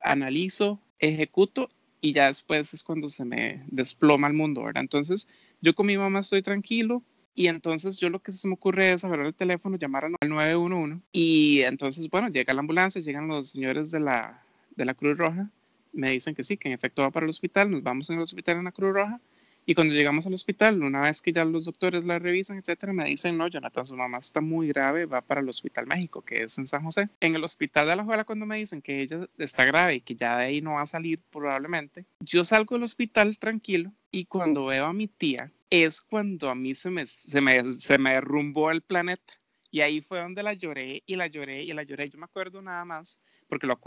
analizo, 0.00 0.80
ejecuto 0.98 1.70
y 2.00 2.12
ya 2.12 2.26
después 2.26 2.72
es 2.74 2.82
cuando 2.82 3.08
se 3.08 3.24
me 3.24 3.64
desploma 3.68 4.28
el 4.28 4.34
mundo, 4.34 4.62
¿verdad? 4.62 4.82
Entonces, 4.82 5.28
yo 5.60 5.74
con 5.74 5.86
mi 5.86 5.96
mamá 5.98 6.20
estoy 6.20 6.42
tranquilo 6.42 7.02
y 7.34 7.48
entonces 7.48 7.98
yo 7.98 8.10
lo 8.10 8.20
que 8.20 8.32
se 8.32 8.48
me 8.48 8.54
ocurre 8.54 8.92
es 8.92 9.04
agarrar 9.04 9.26
el 9.26 9.34
teléfono, 9.34 9.76
llamar 9.76 10.04
al 10.04 10.12
911 10.28 11.02
y 11.12 11.60
entonces, 11.62 12.08
bueno, 12.10 12.28
llega 12.28 12.54
la 12.54 12.60
ambulancia, 12.60 13.00
llegan 13.00 13.28
los 13.28 13.50
señores 13.50 13.90
de 13.90 14.00
la, 14.00 14.42
de 14.76 14.84
la 14.84 14.94
Cruz 14.94 15.18
Roja, 15.18 15.50
me 15.92 16.10
dicen 16.10 16.34
que 16.34 16.44
sí, 16.44 16.56
que 16.56 16.68
en 16.68 16.74
efecto 16.74 17.02
va 17.02 17.10
para 17.10 17.24
el 17.24 17.30
hospital, 17.30 17.70
nos 17.70 17.82
vamos 17.82 18.10
en 18.10 18.16
el 18.16 18.22
hospital 18.22 18.58
en 18.58 18.64
la 18.64 18.72
Cruz 18.72 18.92
Roja 18.92 19.20
Y 19.68 19.74
cuando 19.74 19.92
llegamos 19.92 20.26
al 20.26 20.32
hospital, 20.32 20.82
una 20.82 21.02
vez 21.02 21.20
que 21.20 21.30
ya 21.30 21.44
los 21.44 21.66
doctores 21.66 22.06
la 22.06 22.18
revisan, 22.18 22.56
etcétera, 22.56 22.94
me 22.94 23.04
dicen, 23.04 23.36
no, 23.36 23.48
Jonathan, 23.48 23.84
su 23.84 23.96
mamá 23.96 24.16
está 24.16 24.40
muy 24.40 24.68
grave, 24.68 25.04
va 25.04 25.20
para 25.20 25.42
el 25.42 25.48
Hospital 25.50 25.86
México, 25.86 26.22
que 26.22 26.40
es 26.40 26.56
en 26.56 26.66
San 26.66 26.82
José. 26.82 27.10
En 27.20 27.34
el 27.34 27.44
Hospital 27.44 27.84
de 27.84 27.92
Alajuela, 27.92 28.24
cuando 28.24 28.46
me 28.46 28.56
dicen 28.56 28.80
que 28.80 29.02
ella 29.02 29.28
está 29.36 29.66
grave 29.66 29.96
y 29.96 30.00
que 30.00 30.14
ya 30.14 30.38
de 30.38 30.46
ahí 30.46 30.62
no 30.62 30.76
va 30.76 30.80
a 30.80 30.86
salir 30.86 31.20
probablemente, 31.30 32.06
yo 32.20 32.44
salgo 32.44 32.76
del 32.76 32.84
hospital 32.84 33.36
tranquilo 33.36 33.92
y 34.10 34.24
cuando 34.24 34.64
veo 34.64 34.86
a 34.86 34.94
mi 34.94 35.06
tía, 35.06 35.52
es 35.68 36.00
cuando 36.00 36.48
a 36.48 36.54
mí 36.54 36.74
se 36.74 36.88
me, 36.88 37.04
se 37.04 37.42
me, 37.42 37.70
se 37.70 37.98
me 37.98 38.14
derrumbó 38.14 38.70
el 38.70 38.80
planeta. 38.80 39.34
Y 39.70 39.80
ahí 39.80 40.00
fue 40.00 40.20
donde 40.20 40.42
la 40.42 40.54
lloré 40.54 41.02
y 41.04 41.16
la 41.16 41.26
lloré 41.26 41.62
y 41.62 41.72
la 41.72 41.82
lloré. 41.82 42.08
Yo 42.08 42.18
me 42.18 42.24
acuerdo 42.24 42.62
nada 42.62 42.84
más, 42.84 43.20
porque 43.48 43.66
lo, 43.66 43.78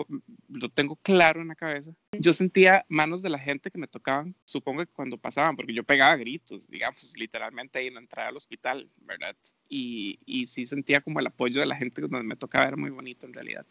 lo, 0.49 0.69
tengo 0.69 0.95
claro 0.97 1.41
en 1.41 1.47
la 1.47 1.55
cabeza. 1.55 1.91
Yo 2.11 2.33
sentía 2.33 2.85
manos 2.87 3.21
de 3.21 3.29
la 3.29 3.39
gente 3.39 3.71
que 3.71 3.79
me 3.79 3.87
tocaban, 3.87 4.35
supongo 4.45 4.85
que 4.85 4.91
cuando 4.91 5.17
pasaban, 5.17 5.55
porque 5.55 5.73
yo 5.73 5.83
pegaba 5.83 6.15
gritos, 6.15 6.67
digamos, 6.67 7.13
literalmente 7.17 7.79
ahí 7.79 7.87
en 7.87 7.95
la 7.95 8.01
entrada 8.01 8.29
al 8.29 8.37
hospital, 8.37 8.89
¿verdad? 8.97 9.35
Y, 9.67 10.19
y 10.25 10.45
sí 10.45 10.65
sentía 10.65 11.01
como 11.01 11.19
el 11.19 11.27
apoyo 11.27 11.59
de 11.59 11.65
la 11.65 11.75
gente 11.75 12.01
donde 12.01 12.23
me 12.23 12.35
tocaba, 12.35 12.67
era 12.67 12.77
muy 12.77 12.91
bonito 12.91 13.25
en 13.25 13.33
realidad. 13.33 13.65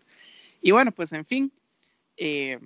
Y 0.60 0.72
bueno, 0.72 0.92
pues 0.92 1.12
en 1.12 1.24
fin, 1.24 1.52
eh, 2.16 2.58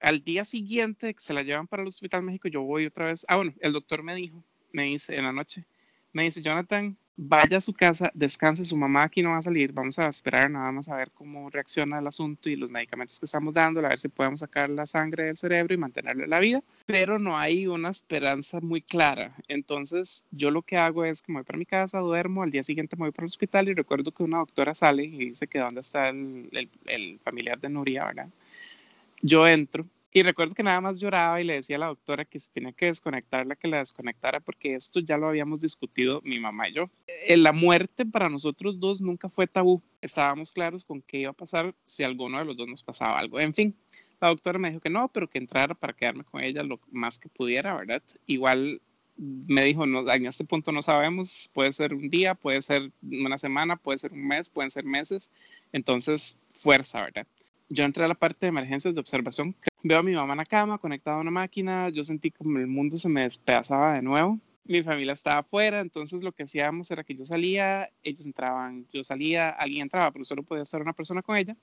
al 0.00 0.22
día 0.22 0.44
siguiente 0.44 1.14
que 1.14 1.20
se 1.20 1.32
la 1.32 1.42
llevan 1.42 1.66
para 1.66 1.82
el 1.82 1.88
Hospital 1.88 2.22
México, 2.22 2.48
yo 2.48 2.62
voy 2.62 2.86
otra 2.86 3.06
vez. 3.06 3.24
Ah, 3.28 3.36
bueno, 3.36 3.54
el 3.60 3.72
doctor 3.72 4.02
me 4.02 4.14
dijo, 4.14 4.44
me 4.70 4.84
dice 4.84 5.16
en 5.16 5.24
la 5.24 5.32
noche, 5.32 5.64
me 6.12 6.24
dice, 6.24 6.42
Jonathan, 6.42 6.96
vaya 7.16 7.58
a 7.58 7.60
su 7.60 7.72
casa, 7.72 8.10
descanse, 8.14 8.64
su 8.64 8.76
mamá 8.76 9.04
aquí 9.04 9.22
no 9.22 9.30
va 9.30 9.38
a 9.38 9.42
salir, 9.42 9.72
vamos 9.72 9.98
a 9.98 10.08
esperar 10.08 10.50
nada 10.50 10.72
más 10.72 10.88
a 10.88 10.96
ver 10.96 11.10
cómo 11.12 11.48
reacciona 11.48 11.98
el 11.98 12.06
asunto 12.06 12.50
y 12.50 12.56
los 12.56 12.70
medicamentos 12.70 13.20
que 13.20 13.26
estamos 13.26 13.54
dando, 13.54 13.80
a 13.80 13.88
ver 13.88 13.98
si 13.98 14.08
podemos 14.08 14.40
sacar 14.40 14.68
la 14.68 14.84
sangre 14.86 15.24
del 15.24 15.36
cerebro 15.36 15.74
y 15.74 15.76
mantenerle 15.76 16.26
la 16.26 16.40
vida, 16.40 16.62
pero 16.86 17.18
no 17.18 17.38
hay 17.38 17.66
una 17.66 17.90
esperanza 17.90 18.60
muy 18.60 18.82
clara. 18.82 19.34
Entonces 19.48 20.26
yo 20.32 20.50
lo 20.50 20.62
que 20.62 20.76
hago 20.76 21.04
es 21.04 21.22
que 21.22 21.32
me 21.32 21.38
voy 21.38 21.44
para 21.44 21.58
mi 21.58 21.66
casa, 21.66 22.00
duermo, 22.00 22.42
al 22.42 22.50
día 22.50 22.62
siguiente 22.62 22.96
me 22.96 23.04
voy 23.04 23.12
para 23.12 23.24
el 23.24 23.28
hospital 23.28 23.68
y 23.68 23.74
recuerdo 23.74 24.10
que 24.10 24.22
una 24.22 24.38
doctora 24.38 24.74
sale 24.74 25.04
y 25.04 25.26
dice 25.26 25.46
que 25.46 25.60
dónde 25.60 25.80
está 25.80 26.08
el, 26.08 26.68
el, 26.86 27.18
familiar 27.20 27.60
de 27.60 27.68
Nuria, 27.68 28.04
¿verdad? 28.06 28.28
Yo 29.22 29.46
entro 29.46 29.86
y 30.16 30.22
recuerdo 30.22 30.54
que 30.54 30.62
nada 30.62 30.80
más 30.80 31.00
lloraba 31.00 31.40
y 31.40 31.44
le 31.44 31.54
decía 31.54 31.74
a 31.74 31.80
la 31.80 31.86
doctora 31.86 32.24
que 32.24 32.38
se 32.38 32.48
tenía 32.52 32.70
que 32.70 32.86
desconectarla, 32.86 33.56
que 33.56 33.66
la 33.66 33.78
desconectara, 33.78 34.38
porque 34.38 34.76
esto 34.76 35.00
ya 35.00 35.18
lo 35.18 35.26
habíamos 35.26 35.60
discutido 35.60 36.20
mi 36.22 36.38
mamá 36.38 36.68
y 36.68 36.72
yo. 36.72 36.88
Eh, 37.26 37.36
la 37.36 37.50
muerte 37.50 38.06
para 38.06 38.28
nosotros 38.28 38.78
dos 38.78 39.02
nunca 39.02 39.28
fue 39.28 39.48
tabú. 39.48 39.82
Estábamos 40.00 40.52
claros 40.52 40.84
con 40.84 41.02
qué 41.02 41.18
iba 41.18 41.30
a 41.30 41.34
pasar 41.34 41.74
si 41.84 42.04
alguno 42.04 42.38
de 42.38 42.44
los 42.44 42.56
dos 42.56 42.68
nos 42.68 42.80
pasaba 42.80 43.18
algo. 43.18 43.40
En 43.40 43.52
fin, 43.52 43.74
la 44.20 44.28
doctora 44.28 44.56
me 44.56 44.68
dijo 44.68 44.80
que 44.80 44.88
no, 44.88 45.08
pero 45.08 45.28
que 45.28 45.38
entrara 45.38 45.74
para 45.74 45.92
quedarme 45.92 46.22
con 46.22 46.44
ella 46.44 46.62
lo 46.62 46.78
más 46.92 47.18
que 47.18 47.28
pudiera, 47.28 47.74
¿verdad? 47.74 48.00
Igual 48.28 48.80
me 49.16 49.64
dijo, 49.64 49.84
no, 49.84 50.08
en 50.08 50.26
este 50.26 50.44
punto 50.44 50.70
no 50.70 50.80
sabemos, 50.80 51.50
puede 51.52 51.72
ser 51.72 51.92
un 51.92 52.08
día, 52.08 52.36
puede 52.36 52.62
ser 52.62 52.92
una 53.02 53.36
semana, 53.36 53.74
puede 53.74 53.98
ser 53.98 54.12
un 54.12 54.28
mes, 54.28 54.48
pueden 54.48 54.70
ser 54.70 54.84
meses. 54.84 55.32
Entonces, 55.72 56.38
fuerza, 56.52 57.02
¿verdad? 57.02 57.26
yo 57.68 57.84
entré 57.84 58.04
a 58.04 58.08
la 58.08 58.14
parte 58.14 58.46
de 58.46 58.48
emergencias 58.48 58.94
de 58.94 59.00
observación. 59.00 59.54
Veo 59.86 59.98
a 59.98 60.02
mi 60.02 60.14
mamá 60.14 60.32
en 60.32 60.38
la 60.38 60.46
cama, 60.46 60.78
conectada 60.78 61.18
a 61.18 61.20
una 61.20 61.30
máquina. 61.30 61.90
Yo 61.90 62.02
sentí 62.04 62.30
como 62.30 62.58
el 62.58 62.66
mundo 62.66 62.96
se 62.96 63.10
me 63.10 63.20
despedazaba 63.20 63.92
de 63.92 64.00
nuevo. 64.00 64.40
Mi 64.64 64.82
familia 64.82 65.12
estaba 65.12 65.40
afuera, 65.40 65.80
entonces 65.80 66.22
lo 66.22 66.32
que 66.32 66.44
hacíamos 66.44 66.90
era 66.90 67.04
que 67.04 67.14
yo 67.14 67.26
salía, 67.26 67.90
ellos 68.02 68.24
entraban, 68.24 68.86
yo 68.90 69.04
salía, 69.04 69.50
alguien 69.50 69.82
entraba, 69.82 70.10
pero 70.10 70.24
solo 70.24 70.42
podía 70.42 70.62
estar 70.62 70.80
una 70.80 70.94
persona 70.94 71.20
con 71.20 71.36
ella. 71.36 71.54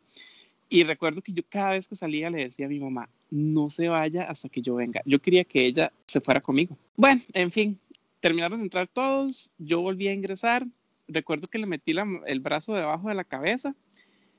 Y 0.69 0.83
recuerdo 0.83 1.23
que 1.23 1.33
yo 1.33 1.41
cada 1.49 1.71
vez 1.71 1.87
que 1.87 1.95
salía 1.95 2.29
le 2.29 2.43
decía 2.43 2.67
a 2.67 2.69
mi 2.69 2.79
mamá, 2.79 3.09
no 3.31 3.71
se 3.71 3.89
vaya 3.89 4.25
hasta 4.25 4.49
que 4.49 4.61
yo 4.61 4.75
venga. 4.75 5.01
Yo 5.03 5.19
quería 5.19 5.43
que 5.43 5.65
ella 5.65 5.91
se 6.05 6.21
fuera 6.21 6.41
conmigo. 6.41 6.77
Bueno, 6.95 7.23
en 7.33 7.49
fin, 7.49 7.79
terminaron 8.19 8.59
de 8.59 8.65
entrar 8.65 8.87
todos, 8.87 9.51
yo 9.57 9.81
volví 9.81 10.07
a 10.07 10.13
ingresar. 10.13 10.67
Recuerdo 11.07 11.47
que 11.47 11.57
le 11.57 11.65
metí 11.65 11.95
el 12.27 12.39
brazo 12.39 12.75
debajo 12.75 13.09
de 13.09 13.15
la 13.15 13.23
cabeza 13.23 13.73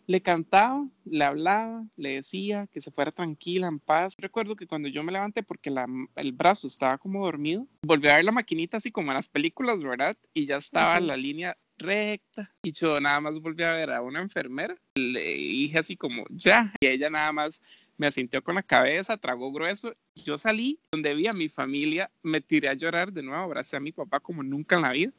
le 0.07 0.21
cantaba, 0.21 0.87
le 1.05 1.25
hablaba, 1.25 1.85
le 1.97 2.15
decía 2.15 2.69
que 2.73 2.81
se 2.81 2.91
fuera 2.91 3.13
tranquila, 3.13 3.69
en 3.69 3.79
paz. 3.79 4.15
Recuerdo 4.19 4.57
que 4.57 4.67
cuando 4.67 4.89
yo 4.89 5.03
me 5.03 5.13
levanté, 5.13 5.43
porque 5.43 5.71
la, 5.71 5.87
el 6.17 6.33
brazo 6.33 6.67
estaba 6.67 6.99
como 6.99 7.25
dormido, 7.25 7.67
volví 7.83 8.09
a 8.09 8.17
ver 8.17 8.25
la 8.25 8.33
maquinita 8.33 8.77
así 8.77 8.91
como 8.91 9.11
en 9.11 9.17
las 9.17 9.29
películas, 9.29 9.83
¿verdad? 9.83 10.17
Y 10.35 10.47
ya 10.47 10.57
estaba 10.57 11.01
la 11.01 11.17
línea 11.17 11.57
recta. 11.79 12.55
Y 12.63 12.73
yo 12.73 13.01
nada 13.01 13.21
más 13.21 13.41
volví 13.41 13.63
a 13.63 13.73
ver 13.73 13.91
a 13.91 14.03
una 14.03 14.21
enfermera. 14.21 14.77
Le 14.95 15.35
dije 15.35 15.79
así 15.79 15.97
como, 15.97 16.25
ya. 16.31 16.73
Y 16.81 16.87
ella 16.87 17.11
nada 17.11 17.33
más 17.33 17.63
me 17.97 18.07
asintió 18.07 18.43
con 18.43 18.55
la 18.55 18.63
cabeza, 18.63 19.17
tragó 19.17 19.53
grueso. 19.53 19.95
Yo 20.15 20.39
salí 20.39 20.79
donde 20.93 21.15
vi 21.15 21.27
a 21.27 21.33
mi 21.33 21.49
familia, 21.49 22.11
me 22.23 22.41
tiré 22.41 22.69
a 22.69 22.75
llorar 22.75 23.13
de 23.13 23.23
nuevo, 23.23 23.43
abracé 23.43 23.77
a 23.77 23.81
mi 23.81 23.93
papá 23.93 24.21
como 24.21 24.43
nunca 24.43 24.77
en 24.77 24.83
la 24.83 24.93
vida. 24.93 25.13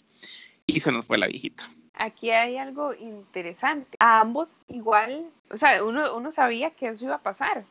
Y 0.65 0.79
se 0.79 0.91
nos 0.91 1.05
fue 1.05 1.17
la 1.17 1.27
viejita 1.27 1.69
aquí 2.03 2.31
hay 2.31 2.57
algo 2.57 2.93
interesante. 2.93 3.97
A 3.99 4.19
ambos 4.19 4.61
igual, 4.67 5.25
o 5.49 5.57
sea, 5.57 5.83
uno, 5.83 6.15
uno 6.15 6.31
sabía 6.31 6.71
que 6.71 6.89
eso 6.89 7.05
iba 7.05 7.15
a 7.15 7.23
pasar, 7.23 7.63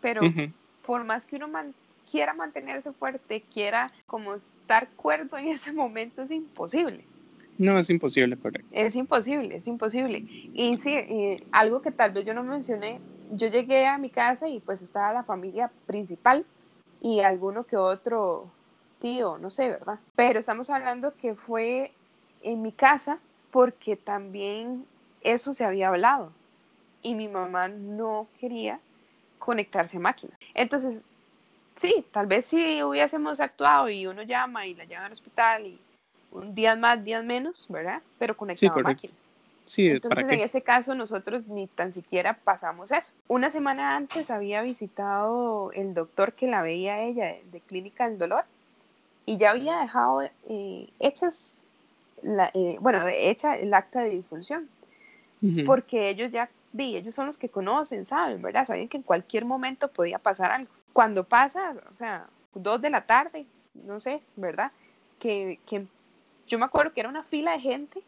pero 0.00 0.22
por 0.84 1.04
más 1.04 1.26
que 1.26 1.36
uno 1.36 1.48
quiera 2.10 2.34
mantenerse 2.34 2.92
fuerte, 2.92 3.44
quiera 3.52 3.92
como 4.06 4.34
estar 4.34 4.88
cuerdo 4.96 5.36
en 5.38 5.48
ese 5.48 5.72
momento, 5.72 6.22
es 6.22 6.30
imposible. 6.30 7.04
No, 7.58 7.78
es 7.78 7.88
imposible, 7.88 8.36
correcto. 8.36 8.68
Es 8.72 8.96
imposible, 8.96 9.56
es 9.56 9.66
imposible. 9.66 10.18
Y 10.52 10.76
sí, 10.76 10.96
algo 11.52 11.80
que 11.80 11.90
tal 11.90 12.12
vez 12.12 12.26
yo 12.26 12.34
no 12.34 12.42
mencioné, 12.42 13.00
yo 13.32 13.48
llegué 13.48 13.86
a 13.86 13.98
mi 13.98 14.10
casa 14.10 14.48
y 14.48 14.60
pues 14.60 14.82
estaba 14.82 15.12
la 15.12 15.24
familia 15.24 15.70
principal 15.86 16.44
y 17.00 17.20
alguno 17.20 17.64
que 17.64 17.76
otro 17.76 18.50
tío, 18.98 19.38
no 19.38 19.50
sé, 19.50 19.70
¿verdad? 19.70 19.98
Pero 20.16 20.38
estamos 20.38 20.70
hablando 20.70 21.14
que 21.16 21.34
fue 21.34 21.92
en 22.42 22.62
mi 22.62 22.72
casa 22.72 23.18
porque 23.56 23.96
también 23.96 24.84
eso 25.22 25.54
se 25.54 25.64
había 25.64 25.88
hablado 25.88 26.30
y 27.00 27.14
mi 27.14 27.26
mamá 27.26 27.68
no 27.68 28.26
quería 28.38 28.80
conectarse 29.38 29.96
a 29.96 30.00
máquina. 30.00 30.38
Entonces, 30.52 31.00
sí, 31.74 32.04
tal 32.12 32.26
vez 32.26 32.44
si 32.44 32.82
hubiésemos 32.82 33.40
actuado 33.40 33.88
y 33.88 34.06
uno 34.06 34.24
llama 34.24 34.66
y 34.66 34.74
la 34.74 34.84
lleva 34.84 35.06
al 35.06 35.12
hospital 35.12 35.64
y 35.68 35.80
un 36.32 36.54
día 36.54 36.76
más, 36.76 37.02
días 37.02 37.24
menos, 37.24 37.64
¿verdad? 37.70 38.02
Pero 38.18 38.36
conectado 38.36 38.78
a 38.78 38.82
máquinas. 38.82 39.16
Sí, 39.64 39.88
Entonces, 39.88 40.26
en 40.28 40.40
ese 40.40 40.60
caso, 40.60 40.94
nosotros 40.94 41.46
ni 41.46 41.66
tan 41.66 41.92
siquiera 41.92 42.34
pasamos 42.34 42.92
eso. 42.92 43.14
Una 43.26 43.48
semana 43.48 43.96
antes 43.96 44.30
había 44.30 44.60
visitado 44.60 45.72
el 45.72 45.94
doctor 45.94 46.34
que 46.34 46.46
la 46.46 46.60
veía 46.60 47.00
ella 47.00 47.36
de, 47.42 47.60
Clínica 47.62 48.06
del 48.06 48.18
Dolor 48.18 48.44
y 49.24 49.38
ya 49.38 49.52
había 49.52 49.80
dejado 49.80 50.24
eh, 50.46 50.90
hechas 51.00 51.65
eh, 52.54 52.76
bueno, 52.80 53.06
hecha 53.08 53.56
el 53.56 53.72
acta 53.74 54.00
de 54.00 54.10
difunción, 54.10 54.68
porque 55.64 56.08
ellos 56.08 56.32
ya, 56.32 56.50
di, 56.72 56.96
ellos 56.96 57.14
son 57.14 57.26
los 57.26 57.38
que 57.38 57.48
conocen, 57.48 58.04
saben, 58.04 58.42
¿verdad? 58.42 58.66
Saben 58.66 58.88
que 58.88 58.96
en 58.96 59.02
cualquier 59.02 59.44
momento 59.44 59.88
podía 59.88 60.18
pasar 60.18 60.50
algo. 60.50 60.70
Cuando 60.92 61.24
pasa, 61.24 61.76
o 61.92 61.96
sea, 61.96 62.26
dos 62.54 62.80
de 62.80 62.90
la 62.90 63.06
tarde, 63.06 63.46
no 63.74 64.00
sé, 64.00 64.22
¿verdad? 64.34 64.72
Que, 65.20 65.60
que 65.66 65.86
yo 66.48 66.58
me 66.58 66.64
acuerdo 66.64 66.92
que 66.92 67.00
era 67.00 67.08
una 67.08 67.22
fila 67.22 67.52
de 67.52 67.60
gente, 67.60 68.02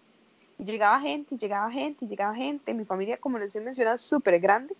y 0.58 0.64
llegaba 0.64 1.00
gente, 1.00 1.34
y 1.34 1.38
llegaba 1.38 1.70
gente, 1.70 2.04
y 2.04 2.08
llegaba 2.08 2.34
gente. 2.34 2.74
Mi 2.74 2.84
familia, 2.84 3.16
como 3.18 3.38
les 3.38 3.54
he 3.54 3.60
mencionado, 3.60 3.94
es 3.94 4.02
súper 4.02 4.40
grande, 4.40 4.74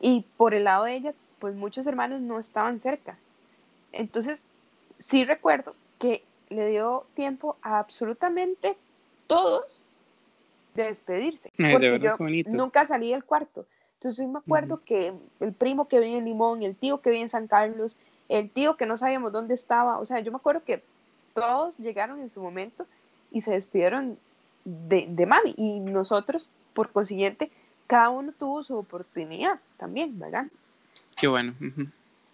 y 0.00 0.24
por 0.36 0.52
el 0.52 0.64
lado 0.64 0.84
de 0.84 0.94
ella, 0.94 1.14
pues 1.38 1.54
muchos 1.54 1.86
hermanos 1.86 2.20
no 2.20 2.38
estaban 2.38 2.80
cerca. 2.80 3.16
Entonces, 3.92 4.44
sí 4.98 5.24
recuerdo 5.24 5.74
que 5.98 6.22
le 6.48 6.68
dio 6.68 7.06
tiempo 7.14 7.56
a 7.62 7.78
absolutamente 7.78 8.76
todos 9.26 9.84
de 10.74 10.84
despedirse. 10.84 11.50
porque 11.56 11.98
yo 11.98 12.16
nunca 12.46 12.84
salí 12.86 13.10
del 13.10 13.24
cuarto. 13.24 13.66
Entonces 13.94 14.24
yo 14.24 14.30
me 14.30 14.38
acuerdo 14.38 14.82
que 14.84 15.12
el 15.40 15.52
primo 15.52 15.88
que 15.88 15.98
vive 15.98 16.18
en 16.18 16.24
Limón, 16.24 16.62
el 16.62 16.76
tío 16.76 17.00
que 17.00 17.10
vive 17.10 17.22
en 17.22 17.28
San 17.28 17.48
Carlos, 17.48 17.96
el 18.28 18.48
tío 18.50 18.76
que 18.76 18.86
no 18.86 18.96
sabíamos 18.96 19.32
dónde 19.32 19.54
estaba, 19.54 19.98
o 19.98 20.04
sea, 20.04 20.20
yo 20.20 20.30
me 20.30 20.36
acuerdo 20.36 20.62
que 20.64 20.84
todos 21.34 21.78
llegaron 21.78 22.20
en 22.20 22.30
su 22.30 22.40
momento 22.40 22.86
y 23.32 23.40
se 23.40 23.52
despidieron 23.52 24.18
de, 24.64 25.06
de 25.08 25.26
mami 25.26 25.54
y 25.56 25.80
nosotros, 25.80 26.48
por 26.74 26.92
consiguiente, 26.92 27.50
cada 27.88 28.10
uno 28.10 28.32
tuvo 28.38 28.62
su 28.62 28.76
oportunidad 28.76 29.58
también, 29.78 30.18
¿verdad? 30.18 30.46
Qué 31.16 31.26
bueno. 31.26 31.54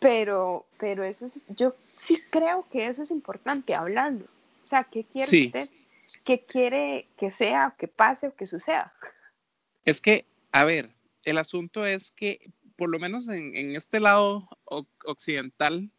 Pero, 0.00 0.66
pero 0.78 1.04
eso 1.04 1.25
es, 1.25 1.42
yo 1.49 1.75
sí 1.96 2.18
creo 2.30 2.66
que 2.70 2.86
eso 2.86 3.02
es 3.02 3.10
importante, 3.10 3.74
hablarlo. 3.74 4.24
O 4.62 4.66
sea, 4.66 4.84
¿qué 4.84 5.04
quiere 5.04 5.46
usted? 5.46 5.68
¿Qué 6.24 6.44
quiere 6.44 7.08
que 7.18 7.30
sea, 7.30 7.74
que 7.78 7.88
pase 7.88 8.28
o 8.28 8.34
que 8.34 8.46
suceda? 8.46 8.92
Es 9.84 10.00
que, 10.00 10.26
a 10.52 10.64
ver, 10.64 10.90
el 11.24 11.38
asunto 11.38 11.86
es 11.86 12.10
que, 12.10 12.50
por 12.76 12.88
lo 12.88 12.98
menos 12.98 13.28
en, 13.28 13.56
en 13.56 13.76
este 13.76 14.00
lado 14.00 14.48
occidental, 15.04 15.90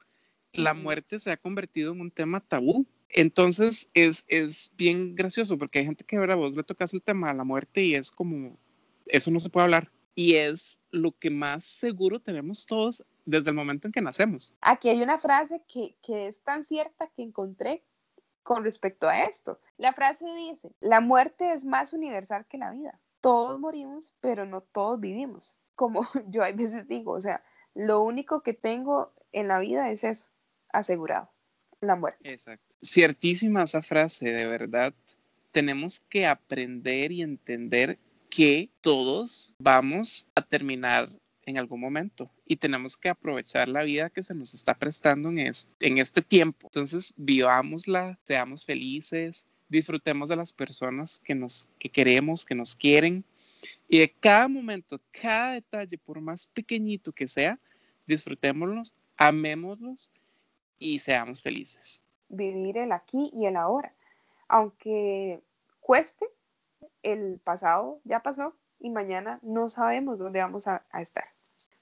la 0.53 0.73
muerte 0.73 1.19
se 1.19 1.31
ha 1.31 1.37
convertido 1.37 1.93
en 1.93 2.01
un 2.01 2.11
tema 2.11 2.39
tabú. 2.39 2.85
Entonces 3.09 3.89
es, 3.93 4.25
es 4.27 4.71
bien 4.75 5.15
gracioso 5.15 5.57
porque 5.57 5.79
hay 5.79 5.85
gente 5.85 6.03
que, 6.03 6.17
¿verdad? 6.17 6.37
Vos 6.37 6.55
le 6.55 6.63
tocas 6.63 6.93
el 6.93 7.01
tema 7.01 7.29
de 7.29 7.35
la 7.35 7.43
muerte 7.43 7.83
y 7.83 7.95
es 7.95 8.11
como, 8.11 8.57
eso 9.05 9.31
no 9.31 9.39
se 9.39 9.49
puede 9.49 9.65
hablar. 9.65 9.91
Y 10.15 10.35
es 10.35 10.79
lo 10.91 11.11
que 11.11 11.29
más 11.29 11.65
seguro 11.65 12.19
tenemos 12.19 12.65
todos 12.65 13.05
desde 13.25 13.49
el 13.49 13.55
momento 13.55 13.87
en 13.87 13.91
que 13.91 14.01
nacemos. 14.01 14.53
Aquí 14.61 14.89
hay 14.89 15.01
una 15.01 15.19
frase 15.19 15.61
que, 15.67 15.97
que 16.01 16.27
es 16.27 16.41
tan 16.43 16.63
cierta 16.63 17.07
que 17.07 17.23
encontré 17.23 17.83
con 18.43 18.63
respecto 18.63 19.09
a 19.09 19.23
esto. 19.23 19.59
La 19.77 19.91
frase 19.91 20.25
dice, 20.35 20.71
la 20.79 21.01
muerte 21.01 21.51
es 21.51 21.65
más 21.65 21.93
universal 21.93 22.45
que 22.47 22.59
la 22.59 22.71
vida. 22.71 22.99
Todos 23.19 23.59
morimos, 23.59 24.13
pero 24.21 24.45
no 24.45 24.61
todos 24.61 24.99
vivimos. 24.99 25.57
Como 25.73 26.01
yo 26.29 26.43
a 26.43 26.51
veces 26.51 26.87
digo, 26.87 27.13
o 27.13 27.21
sea, 27.21 27.43
lo 27.73 28.01
único 28.01 28.41
que 28.43 28.53
tengo 28.53 29.11
en 29.31 29.47
la 29.47 29.59
vida 29.59 29.89
es 29.89 30.03
eso, 30.03 30.27
asegurado, 30.71 31.29
la 31.81 31.95
muerte. 31.95 32.31
Exacto. 32.31 32.75
Ciertísima 32.83 33.63
esa 33.63 33.81
frase, 33.81 34.29
de 34.29 34.45
verdad. 34.45 34.93
Tenemos 35.51 35.99
que 36.01 36.27
aprender 36.27 37.11
y 37.11 37.23
entender 37.23 37.97
que 38.29 38.69
todos 38.81 39.55
vamos 39.57 40.27
a 40.35 40.41
terminar 40.41 41.09
en 41.45 41.57
algún 41.57 41.79
momento 41.79 42.29
y 42.45 42.55
tenemos 42.55 42.97
que 42.97 43.09
aprovechar 43.09 43.67
la 43.67 43.83
vida 43.83 44.09
que 44.09 44.23
se 44.23 44.33
nos 44.33 44.53
está 44.53 44.73
prestando 44.73 45.29
en 45.29 45.97
este, 45.97 46.21
tiempo. 46.21 46.67
Entonces, 46.67 47.13
vivámosla, 47.17 48.17
seamos 48.23 48.65
felices, 48.65 49.45
disfrutemos 49.69 50.29
de 50.29 50.35
las 50.35 50.53
personas 50.53 51.19
que 51.19 51.35
nos 51.35 51.67
que 51.79 51.89
queremos, 51.89 52.45
que 52.45 52.55
nos 52.55 52.75
quieren 52.75 53.23
y 53.87 53.99
de 53.99 54.11
cada 54.11 54.47
momento, 54.47 54.99
cada 55.11 55.53
detalle, 55.53 55.97
por 55.97 56.21
más 56.21 56.47
pequeñito 56.47 57.11
que 57.11 57.27
sea, 57.27 57.59
disfrutémoslos, 58.07 58.95
amémoslos 59.17 60.11
y 60.77 60.99
seamos 60.99 61.41
felices. 61.41 62.03
Vivir 62.29 62.77
el 62.77 62.91
aquí 62.91 63.31
y 63.33 63.45
el 63.45 63.55
ahora. 63.55 63.93
Aunque 64.47 65.41
cueste, 65.79 66.27
el 67.01 67.39
pasado 67.43 67.99
ya 68.03 68.21
pasó 68.21 68.55
y 68.79 68.89
mañana 68.89 69.39
no 69.41 69.69
sabemos 69.69 70.19
dónde 70.19 70.39
vamos 70.39 70.67
a 70.67 70.83
estar. 70.99 71.34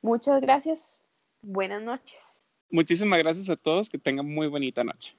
Muchas 0.04 0.42
gracias. 0.42 1.02
Buenas 1.42 1.82
noches. 1.82 2.44
Muchísimas 2.70 3.20
gracias 3.20 3.50
a 3.50 3.56
todos. 3.56 3.90
Que 3.90 3.98
tengan 3.98 4.32
muy 4.32 4.48
bonita 4.48 4.84
noche. 4.84 5.16